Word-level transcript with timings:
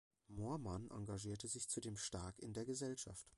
Mohrmann 0.29 0.89
engagierte 0.89 1.47
sich 1.47 1.69
zudem 1.69 1.95
stark 1.95 2.39
in 2.39 2.53
der 2.53 2.65
Gesellschaft. 2.65 3.29